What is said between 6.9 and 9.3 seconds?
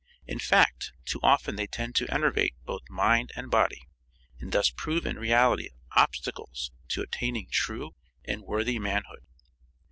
attaining true and worthy manhood.